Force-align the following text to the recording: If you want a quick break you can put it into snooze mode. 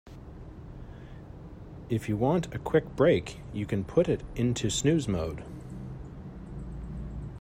If 1.89 2.09
you 2.09 2.17
want 2.17 2.51
a 2.55 2.57
quick 2.57 2.95
break 2.95 3.37
you 3.53 3.67
can 3.67 3.83
put 3.83 4.09
it 4.09 4.23
into 4.35 4.67
snooze 4.71 5.07
mode. 5.07 5.43